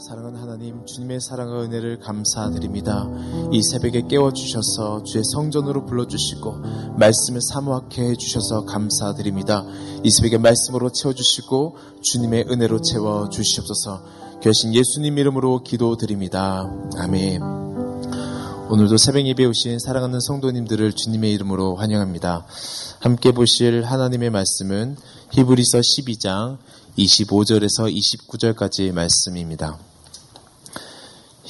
[0.00, 3.08] 사랑하는 하나님, 주님의 사랑과 은혜를 감사드립니다.
[3.50, 6.54] 이 새벽에 깨워주셔서 주의 성전으로 불러주시고,
[6.96, 9.64] 말씀을 사모하게 해주셔서 감사드립니다.
[10.04, 14.02] 이 새벽에 말씀으로 채워주시고, 주님의 은혜로 채워주시옵소서,
[14.40, 16.72] 결신 예수님 이름으로 기도드립니다.
[16.96, 17.42] 아멘.
[18.70, 22.46] 오늘도 새벽 예배 오신 사랑하는 성도님들을 주님의 이름으로 환영합니다.
[23.00, 24.96] 함께 보실 하나님의 말씀은
[25.32, 26.58] 히브리서 12장
[26.96, 29.87] 25절에서 29절까지의 말씀입니다.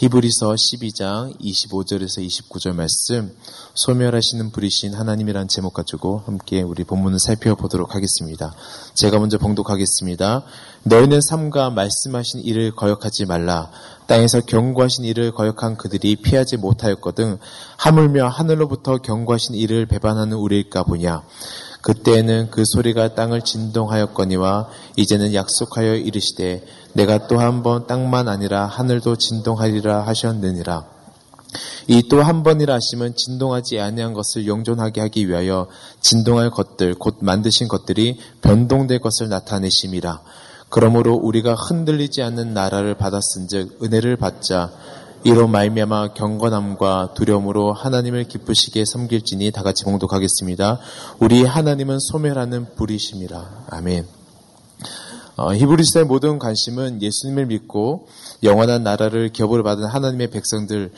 [0.00, 3.34] 히브리서 12장 25절에서 29절 말씀
[3.74, 8.54] 소멸하시는 불이신 하나님이란 제목 가지고 함께 우리 본문을 살펴보도록 하겠습니다.
[8.94, 10.44] 제가 먼저 봉독하겠습니다.
[10.84, 13.72] 너희는 삼가 말씀하신 일을 거역하지 말라.
[14.06, 17.38] 땅에서 경고하신 일을 거역한 그들이 피하지 못하였거든
[17.78, 21.24] 하물며 하늘로부터 경고하신 일을 배반하는 우리일까 보냐.
[21.88, 29.16] 그때에는 그 소리가 땅을 진동하였거니와 이제는 약속하여 이르시되 내가 또 한 번 땅만 아니라 하늘도
[29.16, 30.84] 진동하리라 하셨느니라.
[31.88, 35.66] 이 또 한 번이라 하시면 진동하지 아니한 것을 영존하게 하기 위하여
[36.02, 40.20] 진동할 것들 곧 만드신 것들이 변동될 것을 나타내심이라.
[40.68, 44.70] 그러므로 우리가 흔들리지 않는 나라를 받았은즉 은혜를 받자
[45.24, 50.78] 이로 말미암아 경건함과 두려움으로 하나님을 기쁘시게 섬길지니 다 같이 봉독하겠습니다.
[51.18, 53.66] 우리 하나님은 소멸하는 불이심이라.
[53.68, 54.06] 아멘.
[55.36, 58.06] 어, 히브리스의 모든 관심은 예수님을 믿고
[58.42, 60.92] 영원한 나라를 기업으로 받은 하나님의 백성들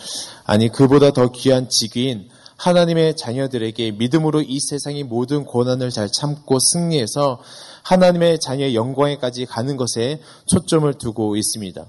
[0.44, 7.40] 아니 그보다 더 귀한 직위인 하나님의 자녀들에게 믿음으로 이 세상의 모든 고난을 잘 참고 승리해서
[7.82, 11.86] 하나님의 자녀의 영광에까지 가는 것에 초점을 두고 있습니다.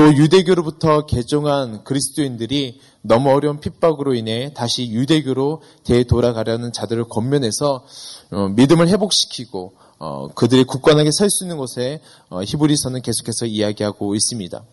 [0.00, 7.84] 또 유대교로부터 개종한 그리스도인들이 너무 어려운 핍박으로 인해 다시 유대교로 되돌아가려는 자들을 권면해서
[8.30, 14.64] 어, 믿음을 회복시키고 어, 그들이 굳건하게 설 수 있는 곳에 어, 히브리서는 계속해서 이야기하고 있습니다.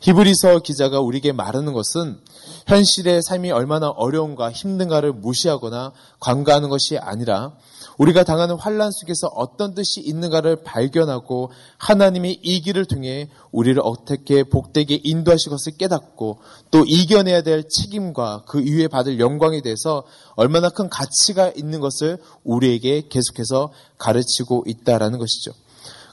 [0.00, 2.18] 히브리서 기자가 우리에게 말하는 것은
[2.66, 7.52] 현실의 삶이 얼마나 어려운가 힘든가를 무시하거나 관가하는 것이 아니라
[8.00, 14.98] 우리가 당하는 환란 속에서 어떤 뜻이 있는가를 발견하고 하나님이 이 길을 통해 우리를 어떻게 복되게
[15.04, 16.38] 인도하실 것을 깨닫고
[16.70, 23.08] 또 이겨내야 될 책임과 그 이후에 받을 영광에 대해서 얼마나 큰 가치가 있는 것을 우리에게
[23.10, 25.52] 계속해서 가르치고 있다라는 것이죠.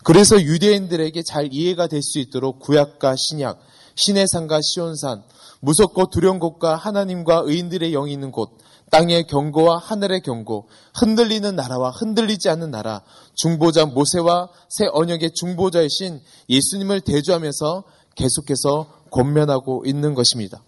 [0.04, 3.60] 그래서 유대인들에게 잘 이해가 될 수 있도록 구약과 신약,
[3.96, 5.24] 신의 산과 시온산,
[5.62, 8.52] 무섭고 두려운 곳과 하나님과 의인들의 영이 있는 곳,
[8.90, 13.02] 땅의 경고와 하늘의 경고, 흔들리는 나라와 흔들리지 않는 나라,
[13.36, 17.84] 중보자 모세와 새 언역의 중보자이신 예수님을 대조하면서
[18.16, 20.64] 계속해서 권면하고 있는 것입니다.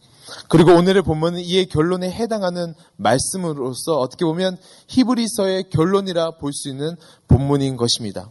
[0.48, 4.58] 그리고 오늘의 본문은 이의 결론에 해당하는 말씀으로서 어떻게 보면
[4.88, 6.96] 히브리서의 결론이라 볼 수 있는
[7.28, 8.30] 본문인 것입니다.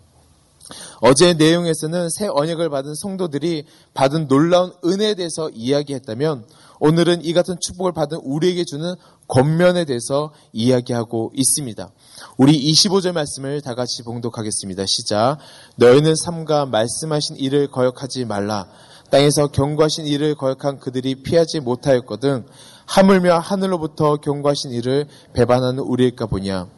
[1.01, 6.45] 어제 내용에서는 새 언약을 받은 성도들이 받은 놀라운 은혜에 대해서 이야기했다면
[6.81, 8.95] 오늘은 이 같은 축복을 받은 우리에게 주는
[9.29, 11.91] 겉면에 대해서 이야기하고 있습니다.
[12.39, 14.85] 우리 25절 말씀을 다 같이 봉독하겠습니다.
[14.87, 15.39] 시작.
[15.77, 18.67] 너희는 삼가 말씀하신 일을 거역하지 말라.
[19.11, 22.47] 땅에서 경고하신 일을 거역한 그들이 피하지 못하였거든
[22.87, 26.69] 하물며 하늘로부터 경고하신 일을 배반하는 우리일까 보냐.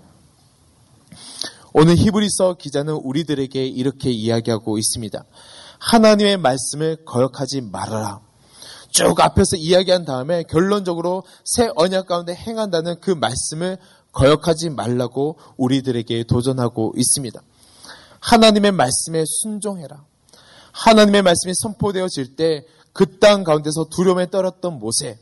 [1.73, 5.25] 오늘 히브리서 기자는 우리들에게 이렇게 이야기하고 있습니다.
[5.79, 8.21] 하나님의 말씀을 거역하지 말아라.
[8.91, 13.79] 쭉 앞에서 이야기한 다음에 결론적으로 새 언약 가운데 행한다는 그 말씀을
[14.13, 17.41] 거역하지 말라고 우리들에게 도전하고 있습니다.
[18.21, 20.05] 하나님의 말씀에 순종해라.
[20.73, 25.19] 하나님의 말씀이 선포되어질 때 그 땅 가운데서 두려움에 떨었던 모세,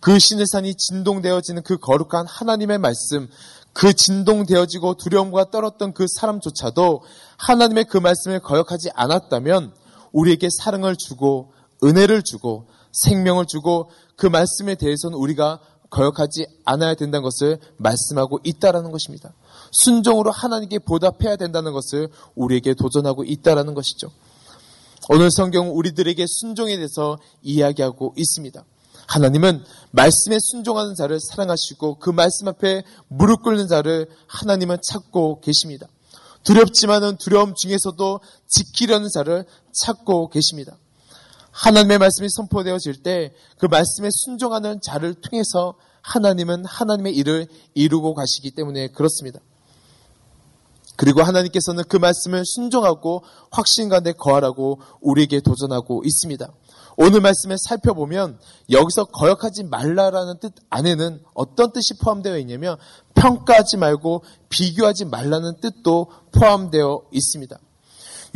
[0.00, 3.28] 그 신의 산이 진동되어지는 그 거룩한 하나님의 말씀,
[3.72, 7.02] 그 진동되어지고 두려움과 떨었던 그 사람조차도
[7.36, 9.72] 하나님의 그 말씀을 거역하지 않았다면
[10.12, 11.52] 우리에게 사랑을 주고
[11.84, 12.66] 은혜를 주고
[13.04, 15.60] 생명을 주고 그 말씀에 대해서는 우리가
[15.90, 19.32] 거역하지 않아야 된다는 것을 말씀하고 있다라는 것입니다.
[19.72, 24.10] 순종으로 하나님께 보답해야 된다는 것을 우리에게 도전하고 있다라는 것이죠.
[25.10, 28.62] 오늘 성경은 우리들에게 순종에 대해서 이야기하고 있습니다.
[29.06, 35.86] 하나님은 말씀에 순종하는 자를 사랑하시고 그 말씀 앞에 무릎 꿇는 자를 하나님은 찾고 계십니다.
[36.44, 40.76] 두렵지만은 두려움 중에서도 지키려는 자를 찾고 계십니다.
[41.58, 48.88] 하나님의 말씀이 선포되어질 때 그 말씀에 순종하는 자를 통해서 하나님은 하나님의 일을 이루고 가시기 때문에
[48.88, 49.40] 그렇습니다.
[50.96, 56.50] 그리고 하나님께서는 그 말씀을 순종하고 확신 가운데 거하라고 우리에게 도전하고 있습니다.
[56.96, 58.38] 오늘 말씀을 살펴보면
[58.70, 62.76] 여기서 거역하지 말라라는 뜻 안에는 어떤 뜻이 포함되어 있냐면
[63.14, 67.56] 평가하지 말고 비교하지 말라는 뜻도 포함되어 있습니다.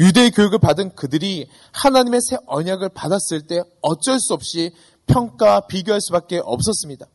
[0.03, 4.73] 유대 교육을 받은 그들이 하나님의 새 언약을 받았을 때 어쩔 수 없이
[5.07, 7.07] 평가 비교할 수밖에 없었습니다.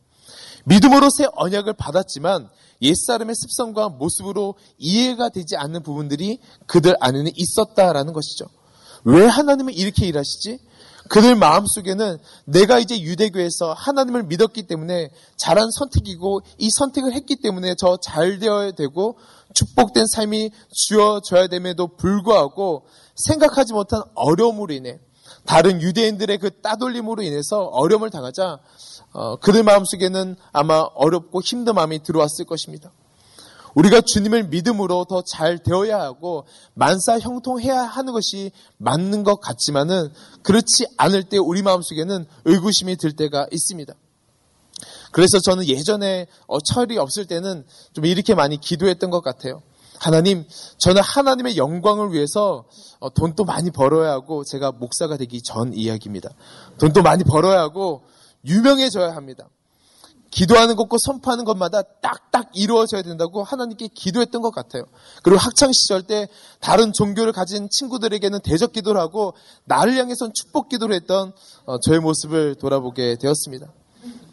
[0.64, 2.50] 믿음으로 새 언약을 받았지만
[2.82, 8.46] 옛사람의 습성과 모습으로 이해가 되지 않는 부분들이 그들 안에는 있었다라는 것이죠.
[9.04, 10.60] 왜 하나님은 이렇게 일하시지?
[11.10, 17.98] 그들 마음속에는 내가 이제 유대교에서 하나님을 믿었기 때문에 잘한 선택이고 이 선택을 했기 때문에 저
[18.08, 19.18] 잘 되어야 되고
[19.54, 25.00] 축복된 삶이 주어져야 됨에도 불구하고 생각하지 못한 어려움으로 인해
[25.46, 28.60] 다른 유대인들의 그 따돌림으로 인해서 어려움을 당하자
[29.14, 32.92] 어, 그들 마음속에는 아마 어렵고 힘든 마음이 들어왔을 것입니다.
[33.78, 40.88] 우리가 주님을 믿음으로 더 잘 되어야 하고 만사 형통해야 하는 것이 맞는 것 같지만은 그렇지
[40.98, 43.94] 않을 때 우리 마음속에는 의구심이 들 때가 있습니다.
[45.12, 49.62] 그래서 저는 예전에 어, 철이 없을 때는 좀 이렇게 많이 기도했던 것 같아요.
[50.00, 50.46] 하나님,
[50.78, 52.66] 저는 하나님의 영광을 위해서
[53.00, 56.30] 어, 돈도 많이 벌어야 하고 제가 목사가 되기 전 이야기입니다.
[56.80, 58.04] 돈도 많이 벌어야 하고
[58.46, 59.50] 유명해져야 합니다.
[60.32, 64.84] 기도하는 것과 선포하는 것마다 딱딱 이루어져야 된다고 하나님께 기도했던 것 같아요.
[65.24, 66.28] 그리고 학창 시절 때
[66.60, 69.34] 다른 종교를 가진 친구들에게는 대적 기도를 하고
[69.66, 71.34] 나를 향해선 축복 기도를 했던
[71.66, 73.68] 어, 저의 모습을 돌아보게 되었습니다.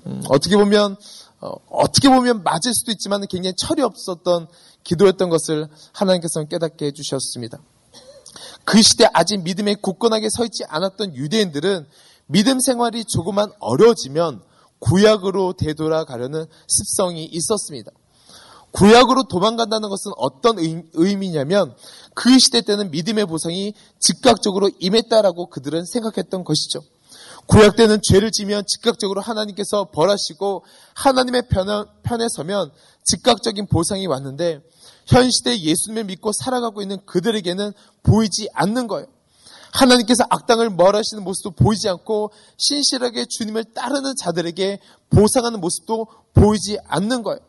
[0.06, 0.96] 음, 어떻게 보면
[1.40, 4.48] 어, 떻게 보면 맞을 수도 있지만 굉장히 철이 없었던
[4.82, 7.58] 기도였던 것을 하나님께서는 깨닫게 해주셨습니다.
[8.64, 11.86] 그 시대 아직 믿음에 굳건하게 서 있지 않았던 유대인들은
[12.26, 14.42] 믿음 생활이 조금만 어려워지면
[14.84, 17.90] 구약으로 되돌아가려는 습성이 있었습니다.
[18.72, 20.58] 구약으로 도망간다는 것은 어떤
[20.92, 21.74] 의미냐면
[22.12, 26.82] 그 시대 때는 믿음의 보상이 즉각적으로 임했다라고 그들은 생각했던 것이죠.
[27.46, 30.64] 구약 때는 죄를 지면 즉각적으로 하나님께서 벌하시고
[30.94, 32.70] 하나님의 편에 서면
[33.04, 34.60] 즉각적인 보상이 왔는데
[35.06, 37.72] 현 시대에 예수님을 믿고 살아가고 있는 그들에게는
[38.02, 39.06] 보이지 않는 거예요.
[39.74, 44.78] 하나님께서 악당을 멀하시는 모습도 보이지 않고 신실하게 주님을 따르는 자들에게
[45.10, 47.40] 보상하는 모습도 보이지 않는 거예요.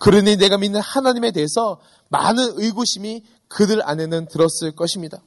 [0.00, 1.78] 그러니 내가 믿는 하나님에 대해서
[2.08, 5.20] 많은 의구심이 그들 안에는 들었을 것입니다.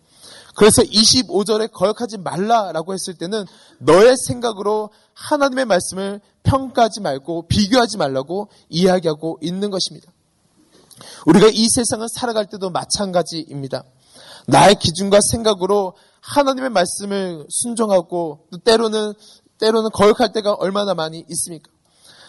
[0.56, 3.46] 그래서 25절에 거역하지 말라라고 했을 때는
[3.80, 10.12] 너의 생각으로 하나님의 말씀을 평가하지 말고 비교하지 말라고 이야기하고 있는 것입니다.
[11.26, 13.84] 우리가 이 세상을 살아갈 때도 마찬가지입니다.
[14.48, 19.14] 나의 기준과 생각으로 하나님의 말씀을 순종하고 또 때로는
[19.60, 21.72] 때로는 거역할 때가 얼마나 많이 있습니까?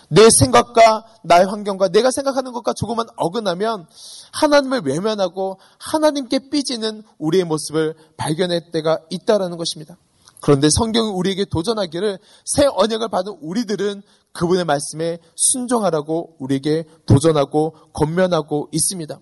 [0.08, 3.86] 내 생각과 나의 환경과 내가 생각하는 것과 조금만 어긋나면
[4.32, 9.96] 하나님을 외면하고 하나님께 삐지는 우리의 모습을 발견할 때가 있다라는 것입니다.
[10.42, 14.02] 그런데 성경이 우리에게 도전하기를 새 언약을 받은 우리들은
[14.32, 19.18] 그분의 말씀에 순종하라고 우리에게 도전하고 권면하고 있습니다.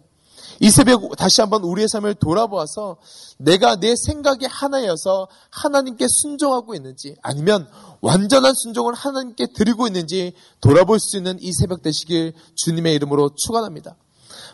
[0.62, 2.98] 이 새벽 다시 한번 우리의 삶을 돌아보아서
[3.38, 7.66] 내가 내 생각이 하나여서 하나님께 순종하고 있는지 아니면
[8.02, 13.96] 완전한 순종을 하나님께 드리고 있는지 돌아볼 수 있는 이 새벽 되시길 주님의 이름으로 축원합니다.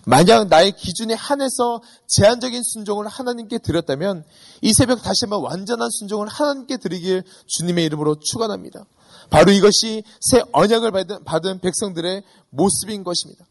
[0.04, 4.24] 만약 나의 기준에 한해서 제한적인 순종을 하나님께 드렸다면
[4.62, 8.84] 이 새벽 다시 한번 완전한 순종을 하나님께 드리길 주님의 이름으로 축원합니다.
[9.30, 13.44] 바로 이것이 새 언약을 받은, 받은 백성들의 모습인 것입니다.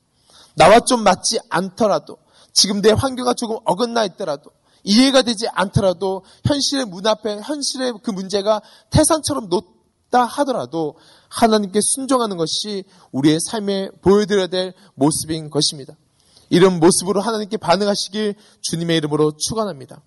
[0.55, 2.17] 나와 좀 맞지 않더라도
[2.55, 4.49] 지금 내 환경과 조금 어긋나 있더라도
[4.83, 10.95] 이해가 되지 않더라도 현실의 문 앞에 현실의 그 문제가 태산처럼 높다 하더라도
[11.27, 15.95] 하나님께 순종하는 것이 우리의 삶에 보여드려야 될 모습인 것입니다.
[16.49, 20.01] 이런 모습으로 하나님께 반응하시길 주님의 이름으로 축원합니다.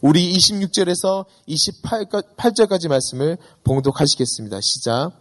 [0.00, 4.58] 우리 26절에서 28절까지 말씀을 봉독하시겠습니다.
[4.62, 5.12] 시작.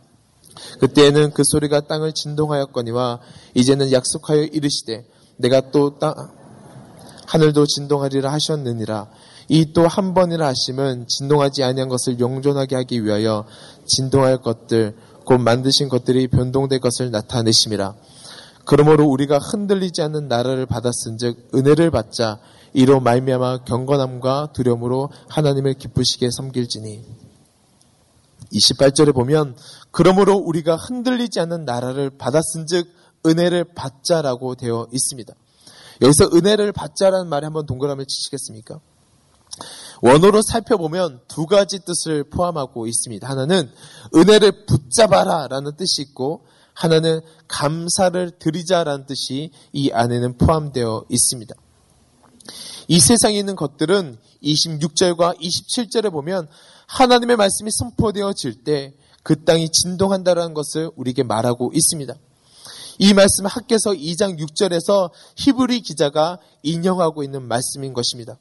[0.79, 3.19] 그때에는 그 소리가 땅을 진동하였거니와
[3.55, 5.05] 이제는 약속하여 이르시되
[5.37, 6.13] 내가 또 땅,
[7.29, 9.07] 하늘도 진동하리라 하셨느니라.
[9.49, 13.45] 이 또 한 번이라 하심은 진동하지 아니한 것을 용존하게 하기 위하여
[13.85, 14.95] 진동할 것들
[15.25, 17.93] 곧 만드신 것들이 변동될 것을 나타내심이라.
[18.65, 22.39] 그러므로 우리가 흔들리지 않는 나라를 받았은즉 은혜를 받자
[22.73, 27.03] 이로 말미암아 경건함과 두려움으로 하나님을 기쁘시게 섬길지니
[28.53, 29.55] 28절에 보면
[29.91, 32.87] 그러므로 우리가 흔들리지 않는 나라를 받았은즉
[33.25, 35.33] 은혜를 받자라고 되어 있습니다.
[36.01, 38.79] 여기서 은혜를 받자라는 말에 한번 동그라미를 치시겠습니까?
[40.01, 43.27] 원어로 살펴보면 두 가지 뜻을 포함하고 있습니다.
[43.27, 43.69] 하나는
[44.15, 51.53] 은혜를 붙잡아라 라는 뜻이 있고 하나는 감사를 드리자라는 뜻이 이 안에는 포함되어 있습니다.
[52.87, 56.47] 이 세상에 있는 것들은 26절과 27절에 보면
[56.87, 62.13] 하나님의 말씀이 선포되어질 때 그 땅이 진동한다라는 것을 우리에게 말하고 있습니다.
[63.01, 68.37] 이 말씀은 학계서 2장 6절에서 히브리 기자가 인용하고 있는 말씀인 것입니다.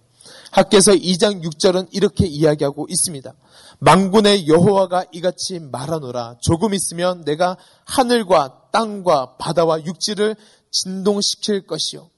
[0.51, 3.33] 학계서 2장 6절은 이렇게 이야기하고 있습니다.
[3.79, 10.35] 망군의 여호와가 이같이 말하노라 조금 있으면 내가 하늘과 땅과 바다와 육지를
[10.73, 12.11] 진동시킬 것이요.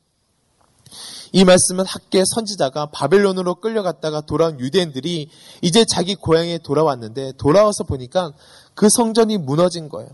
[1.32, 5.28] 이 말씀은 학계 선지자가 바벨론으로 끌려갔다가 돌아온 유대인들이
[5.60, 8.32] 이제 자기 고향에 돌아왔는데 돌아와서 보니까
[8.74, 10.08] 그 성전이 무너진 거예요.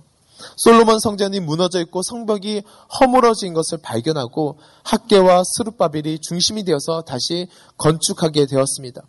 [0.57, 2.63] 솔로몬 성전이 무너져 있고 성벽이
[3.01, 9.03] 허물어진 것을 발견하고 학계와 스룹바벨이 중심이 되어서 다시 건축하게 되었습니다.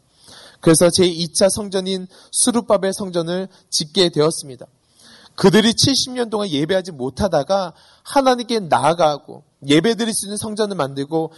[0.59, 4.65] 그래서 제2차 성전인 수르바벨 성전을 짓게 되었습니다.
[5.35, 11.31] 그들이 70년 동안 예배하지 못하다가 하나님께 나아가고 예배드릴 수 있는 성전을 만들고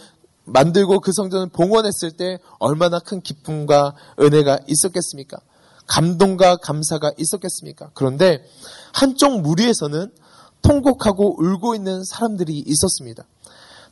[0.44, 5.38] 만들고 그 성전을 봉헌했을 때 얼마나 큰 기쁨과 은혜가 있었겠습니까?
[5.86, 7.90] 감동과 감사가 있었겠습니까?
[7.94, 8.42] 그런데
[8.92, 10.12] 한쪽 무리에서는
[10.62, 13.24] 통곡하고 울고 있는 사람들이 있었습니다.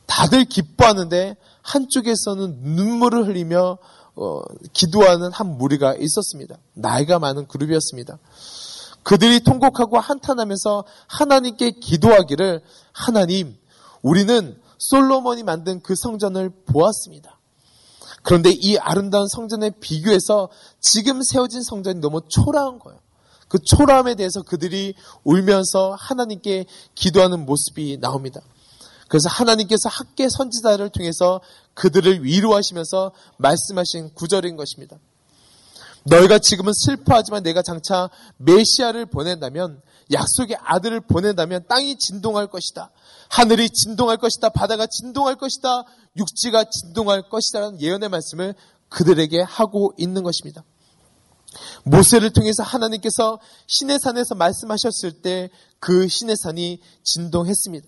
[0.06, 3.78] 다들 기뻐하는데 한쪽에서는 눈물을 흘리며
[4.16, 4.40] 어,
[4.72, 6.56] 기도하는 한 무리가 있었습니다.
[6.74, 8.18] 나이가 많은 그룹이었습니다.
[9.04, 12.60] 그들이 통곡하고 한탄하면서 하나님께 기도하기를
[12.92, 13.56] 하나님,
[14.02, 17.38] 우리는 솔로몬이 만든 그 성전을 보았습니다.
[18.22, 20.48] 그런데 이 아름다운 성전에 비교해서
[20.80, 23.00] 지금 세워진 성전이 너무 초라한 거예요.
[23.48, 28.40] 그 초라함에 대해서 그들이 울면서 하나님께 기도하는 모습이 나옵니다.
[29.08, 31.40] 그래서 하나님께서 학계 선지자를 통해서
[31.74, 34.98] 그들을 위로하시면서 말씀하신 구절인 것입니다.
[36.04, 39.80] 너희가 지금은 슬퍼하지만 내가 장차 메시아를 보낸다면
[40.12, 42.90] 약속의 아들을 보낸다면 땅이 진동할 것이다.
[43.28, 44.48] 하늘이 진동할 것이다.
[44.50, 45.84] 바다가 진동할 것이다.
[46.16, 47.60] 육지가 진동할 것이다.
[47.60, 48.54] 라는 예언의 말씀을
[48.88, 50.64] 그들에게 하고 있는 것입니다.
[51.84, 55.50] 모세를 통해서 하나님께서 신의 산에서 말씀하셨을 때
[55.80, 57.86] 그 신의 산이 진동했습니다.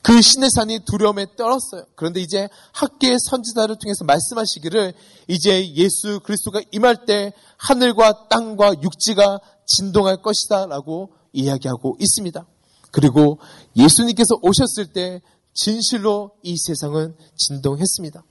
[0.00, 1.84] 그 신의 산이 두려움에 떨었어요.
[1.96, 4.94] 그런데 이제 학계의 선지자를 통해서 말씀하시기를
[5.26, 12.46] 이제 예수 그리스도가 임할 때 하늘과 땅과 육지가 진동할 것이다 라고 이야기하고 있습니다.
[12.92, 13.38] 그리고
[13.76, 15.20] 예수님께서 오셨을 때
[15.52, 18.22] 진실로 이 세상은 진동했습니다.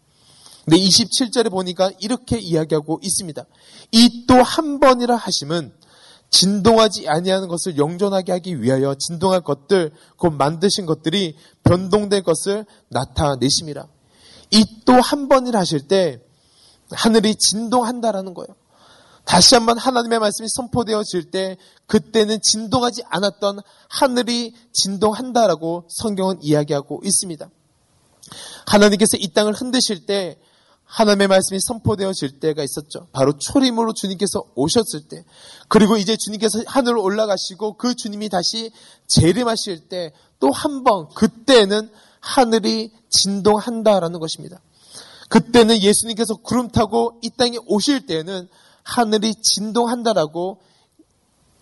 [0.67, 3.45] 근데 27절에 보니까 이렇게 이야기하고 있습니다.
[3.93, 5.71] 이 또 한 번이라 하심은
[6.29, 13.87] 진동하지 아니하는 것을 영존하게 하기 위하여 진동할 것들, 곧 만드신 것들이 변동된 것을 나타내심이라.
[14.51, 16.21] 이 또 한 번이라 하실 때
[16.91, 18.49] 하늘이 진동한다라는 거예요.
[19.23, 21.55] 다시 한번 하나님의 말씀이 선포되어질 때
[21.85, 23.59] 그때는 진동하지 않았던
[23.89, 27.49] 하늘이 진동한다라고 성경은 이야기하고 있습니다.
[28.65, 30.37] 하나님께서 이 땅을 흔드실 때
[30.87, 33.07] 하나님의 말씀이 선포되어질 때가 있었죠.
[33.11, 35.23] 바로 초림으로 주님께서 오셨을 때,
[35.67, 38.71] 그리고 이제 주님께서 하늘로 올라가시고 그 주님이 다시
[39.07, 41.89] 재림하실 때 또 한 번, 그때는
[42.19, 44.61] 하늘이 진동한다라는 것입니다.
[45.29, 48.47] 그때는 예수님께서 구름 타고 이 땅에 오실 때는
[48.83, 50.61] 하늘이 진동한다라고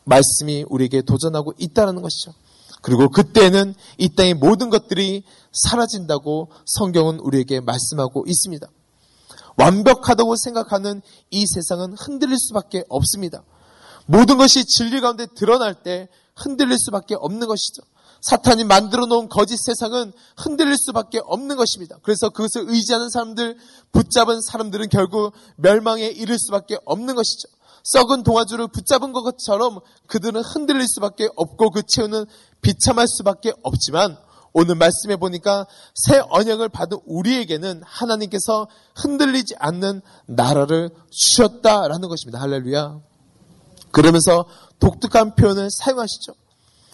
[0.03, 2.33] 말씀이 우리에게 도전하고 있다는 것이죠.
[2.81, 8.67] 그리고 그때는 이 땅의 모든 것들이 사라진다고 성경은 우리에게 말씀하고 있습니다.
[9.57, 13.43] 완벽하다고 생각하는 이 세상은 흔들릴 수밖에 없습니다.
[14.05, 17.81] 모든 것이 진리 가운데 드러날 때 흔들릴 수밖에 없는 것이죠.
[18.21, 21.97] 사탄이 만들어 놓은 거짓 세상은 흔들릴 수밖에 없는 것입니다.
[22.01, 23.55] 그래서 그것을 의지하는 사람들,
[23.91, 27.47] 붙잡은 사람들은 결국 멸망에 이를 수밖에 없는 것이죠.
[27.83, 32.25] 썩은 동아줄을 붙잡은 것처럼 그들은 흔들릴 수밖에 없고 그 채우는
[32.61, 34.17] 비참할 수밖에 없지만
[34.57, 42.39] 오늘 말씀해 보니까 새 언약을 받은 우리에게는 하나님께서 흔들리지 않는 나라를 주셨다라는 것입니다.
[42.39, 43.01] 할렐루야.
[43.91, 44.45] 그러면서
[44.79, 46.35] 독특한 표현을 사용하시죠.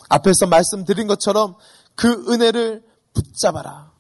[0.10, 1.54] 앞에서 말씀드린 것처럼
[1.94, 3.92] 그 은혜를 붙잡아라.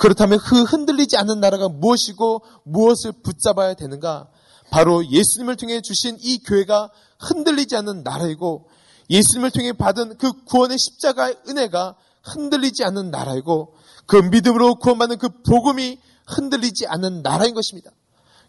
[0.00, 4.26] 그렇다면 그 흔들리지 않는 나라가 무엇이고 무엇을 붙잡아야 되는가?
[4.72, 8.68] 바로 예수님을 통해 주신 이 교회가 흔들리지 않는 나라이고
[9.08, 13.74] 예수님을 통해 받은 그 구원의 십자가의 은혜가 흔들리지 않는 나라이고
[14.06, 17.90] 그 믿음으로 구원받는 그 복음이 흔들리지 않는 나라인 것입니다.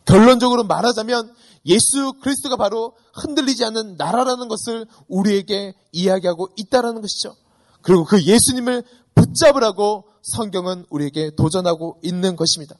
[0.05, 1.33] 결론적으로 말하자면
[1.65, 7.35] 예수 그리스도가 바로 흔들리지 않는 나라라는 것을 우리에게 이야기하고 있다라는 것이죠.
[7.81, 8.83] 그리고 그 예수님을
[9.15, 12.75] 붙잡으라고 성경은 우리에게 도전하고 있는 것입니다.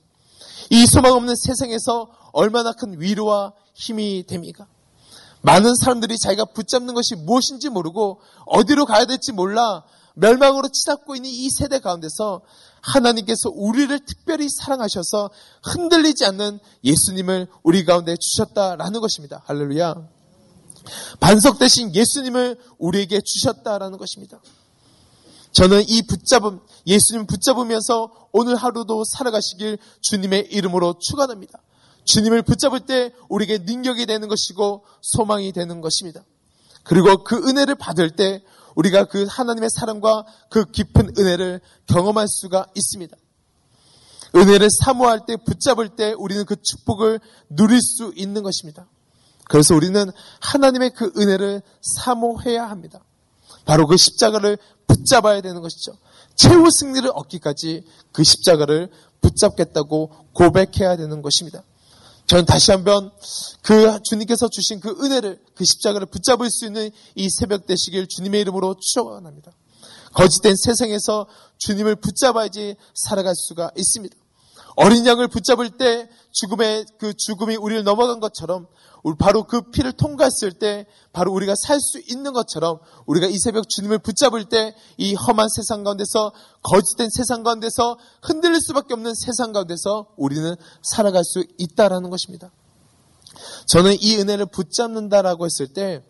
[0.70, 4.68] 이 소망 없는 세상에서 얼마나 큰 위로와 힘이 됩니까?
[5.42, 11.50] 많은 사람들이 자기가 붙잡는 것이 무엇인지 모르고 어디로 가야 될지 몰라 멸망으로 치닫고 있는 이
[11.50, 12.42] 세대 가운데서
[12.82, 15.30] 하나님께서 우리를 특별히 사랑하셔서
[15.64, 19.42] 흔들리지 않는 예수님을 우리 가운데 주셨다라는 것입니다.
[19.46, 19.96] 할렐루야.
[21.20, 24.42] 반석 대신 예수님을 우리에게 주셨다라는 것입니다.
[25.54, 31.62] 저는 이 붙잡음, 예수님 붙잡으면서 오늘 하루도 살아가시길 주님의 이름으로 축원합니다.
[32.06, 36.24] 주님을 붙잡을 때 우리에게 능력이 되는 것이고 소망이 되는 것입니다.
[36.84, 38.44] 그리고 그 은혜를 받을 때
[38.76, 43.16] 우리가 그 하나님의 사랑과 그 깊은 은혜를 경험할 수가 있습니다.
[44.36, 48.88] 은혜를 사모할 때 붙잡을 때 우리는 그 축복을 누릴 수 있는 것입니다.
[49.48, 53.00] 그래서 우리는 하나님의 그 은혜를 사모해야 합니다.
[53.66, 55.94] 바로 그 십자가를 붙잡아야 되는 것이죠.
[56.36, 58.90] 최후 승리를 얻기까지 그 십자가를
[59.22, 61.64] 붙잡겠다고 고백해야 되는 것입니다.
[62.28, 63.12] 저는 다시 한번
[63.62, 68.76] 그 주님께서 주신 그 은혜를 그 십자가를 붙잡을 수 있는 이 새벽 되시길 주님의 이름으로
[68.80, 69.52] 축원합니다.
[70.14, 71.28] 거짓된 세상에서
[71.58, 74.16] 주님을 붙잡아야지 살아갈 수가 있습니다.
[74.76, 78.68] 어린 양을 붙잡을 때 죽음의 그 죽음이 우리를 넘어간 것처럼
[79.20, 84.00] 바로 그 피를 통과했을 때 바로 우리가 살 수 있는 것처럼 우리가 이 새벽 주님을
[84.00, 90.56] 붙잡을 때 이 험한 세상 가운데서 거짓된 세상 가운데서 흔들릴 수밖에 없는 세상 가운데서 우리는
[90.82, 92.52] 살아갈 수 있다라는 것입니다.
[93.68, 96.04] 저는 이 은혜를 붙잡는다라고 했을 때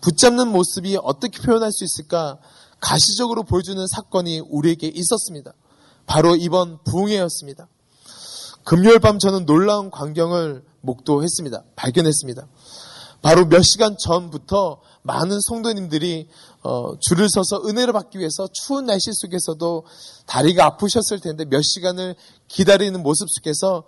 [0.00, 2.38] 붙잡는 모습이 어떻게 표현할 수 있을까
[2.80, 5.52] 가시적으로 보여주는 사건이 우리에게 있었습니다.
[6.06, 7.68] 바로 이번 부흥회였습니다.
[8.70, 11.64] 금요일 밤 저는 놀라운 광경을 목도했습니다.
[11.74, 12.46] 발견했습니다.
[13.20, 16.28] 바로 몇 시간 전부터 많은 성도님들이
[16.62, 19.86] 어, 줄을 서서 은혜를 받기 위해서 추운 날씨 속에서도
[20.26, 22.14] 다리가 아프셨을 텐데 몇 시간을
[22.46, 23.82] 기다리는 모습 속에서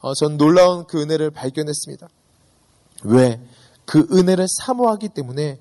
[0.00, 2.08] 어, 전 놀라운 그 은혜를 발견했습니다.
[3.04, 3.40] 왜?
[3.84, 5.60] 그 은혜를 사모하기 때문에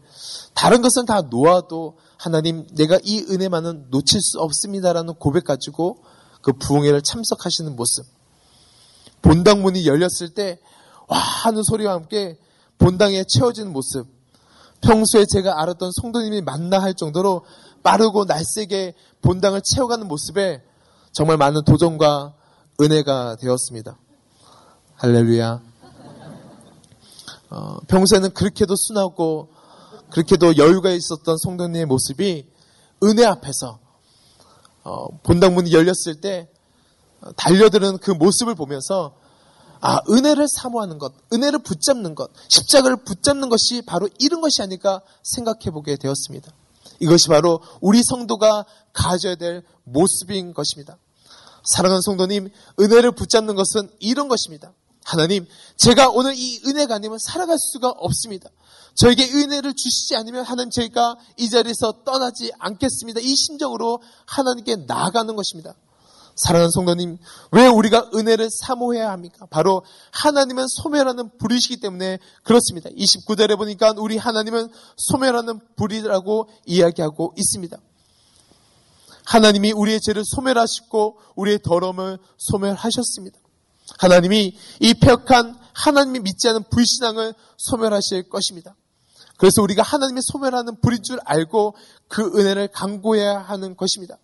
[0.55, 5.99] 다른 것은 다 놓아도 하나님 내가 이 은혜만은 놓칠 수 없습니다라는 고백 가지고
[6.41, 8.22] 그 부흥회를 참석하시는 모습.
[9.23, 10.59] 본당 문이 열렸을 때
[11.07, 12.37] 와 하는 소리와 함께
[12.77, 14.07] 본당에 채워지는 모습.
[14.81, 17.45] 평소에 제가 알았던 성도님이 만나 할 정도로
[17.83, 20.61] 빠르고 날쌔게 본당을 채워가는 모습에
[21.11, 22.33] 정말 많은 도전과
[22.81, 23.97] 은혜가 되었습니다.
[24.95, 25.61] 할렐루야.
[27.51, 29.49] 어, 평소에는 그렇게도 순하고
[30.09, 32.47] 그렇게도 여유가 있었던 성도님의 모습이
[33.03, 33.79] 은혜 앞에서
[34.83, 36.49] 어, 본당 문이 열렸을 때
[37.37, 39.15] 달려드는 그 모습을 보면서
[39.85, 45.71] 아, 은혜를 사모하는 것, 은혜를 붙잡는 것, 십자가를 붙잡는 것이 바로 이런 것이 아닐까 생각해
[45.71, 46.53] 보게 되었습니다.
[47.01, 50.97] 이것이 바로 우리 성도가 가져야 될 모습인 것입니다.
[51.65, 54.71] 사랑하는 성도님, 은혜를 붙잡는 것은 이런 것입니다.
[55.03, 58.49] 하나님, 제가 오늘 이 은혜가 아니면 살아갈 수가 없습니다.
[58.95, 63.19] 저에게 은혜를 주시지 않으면 하나님 제가 이 자리에서 떠나지 않겠습니다.
[63.19, 65.75] 이 심정으로 하나님께 나아가는 것입니다.
[66.35, 67.17] 사랑하는 성도님,
[67.51, 69.45] 왜 우리가 은혜를 사모해야 합니까?
[69.49, 72.89] 바로 하나님은 소멸하는 불이시기 때문에 그렇습니다.
[72.89, 77.77] 29절에 보니까 우리 하나님은 소멸하는 불이라고 이야기하고 있습니다.
[79.25, 83.39] 하나님이 우리의 죄를 소멸하시고 우리의 더러움을 소멸하셨습니다.
[83.99, 88.75] 하나님이 이 폐역한 하나님이 믿지 않은 불신앙을 소멸하실 것입니다.
[89.37, 91.75] 그래서 우리가 하나님의 소멸하는 불인 줄 알고
[92.07, 94.17] 그 은혜를 강구해야 하는 것입니다.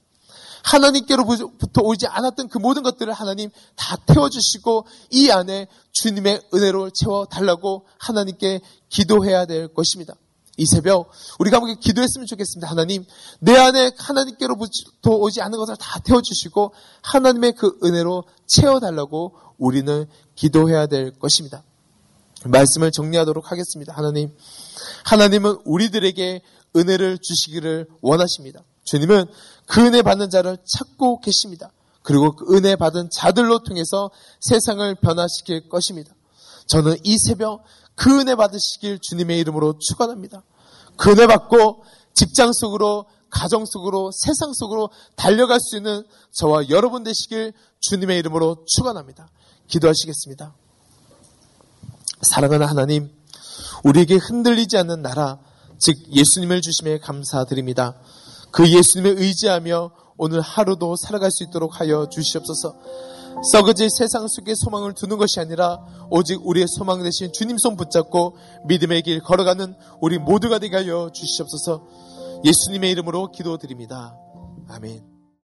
[0.63, 8.61] 하나님께로부터 오지 않았던 그 모든 것들을 하나님 다 태워주시고 이 안에 주님의 은혜로 채워달라고 하나님께
[8.89, 10.15] 기도해야 될 것입니다.
[10.57, 12.69] 이 새벽 우리가 함께 기도했으면 좋겠습니다.
[12.69, 13.05] 하나님
[13.39, 21.17] 내 안에 하나님께로부터 오지 않은 것을 다 태워주시고 하나님의 그 은혜로 채워달라고 우리는 기도해야 될
[21.17, 21.63] 것입니다.
[22.45, 23.93] 말씀을 정리하도록 하겠습니다.
[23.93, 24.35] 하나님
[25.05, 26.41] 하나님은 우리들에게
[26.75, 28.61] 은혜를 주시기를 원하십니다.
[28.89, 29.25] 주님은
[29.67, 31.71] 그 은혜 받는 자를 찾고 계십니다.
[32.01, 34.09] 그리고 그 은혜 받은 자들로 통해서
[34.41, 36.11] 세상을 변화시킬 것입니다.
[36.67, 37.63] 저는 이 새벽
[37.95, 40.41] 그 은혜 받으시길 주님의 이름으로 축원합니다.
[40.97, 47.53] 그 은혜 받고 직장 속으로 가정 속으로 세상 속으로 달려갈 수 있는 저와 여러분 되시길
[47.79, 49.29] 주님의 이름으로 축원합니다.
[49.67, 50.55] 기도하시겠습니다.
[52.23, 53.11] 사랑하는 하나님,
[53.83, 55.37] 우리에게 흔들리지 않는 나라,
[55.77, 57.95] 즉 예수님을 주심에 감사드립니다.
[58.51, 62.75] 그 예수님을 의지하며 오늘 하루도 살아갈 수 있도록 하여 주시옵소서.
[63.53, 68.35] 썩어질 세상 속에 소망을 두는 것이 아니라 오직 우리의 소망 대신 주님 손 붙잡고
[68.65, 71.87] 믿음의 길 걸어가는 우리 모두가 되게 하여 주시옵소서.
[72.43, 74.17] 예수님의 이름으로 기도드립니다.
[74.67, 75.08] 아멘.